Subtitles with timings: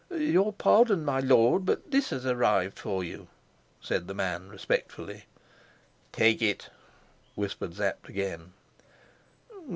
[0.09, 3.27] "Your pardon, my lord, but this has arrived for you,"
[3.79, 5.25] said the man respectfully.
[6.11, 6.71] "Take it,"
[7.35, 8.53] whispered Sapt again.